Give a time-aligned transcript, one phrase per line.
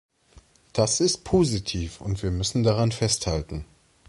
[0.73, 3.65] Das ist positiv und wir müssen daran festhalten.